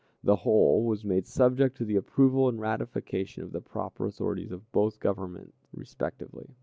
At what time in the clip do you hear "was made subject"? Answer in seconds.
0.83-1.77